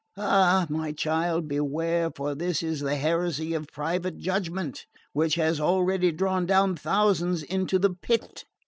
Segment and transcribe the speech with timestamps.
[0.17, 6.11] "Ah, my child, beware, for this is the heresy of private judgment, which has already
[6.11, 8.45] drawn down thousands into the pit.